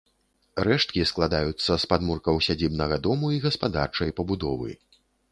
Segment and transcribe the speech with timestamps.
[0.67, 4.71] Рэшткі складаюцца з падмуркаў сядзібнага дому і гаспадарчай пабудовы.